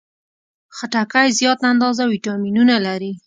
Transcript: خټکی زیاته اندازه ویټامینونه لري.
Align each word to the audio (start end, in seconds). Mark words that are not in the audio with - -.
خټکی 0.77 1.27
زیاته 1.39 1.65
اندازه 1.73 2.03
ویټامینونه 2.11 2.75
لري. 2.85 3.11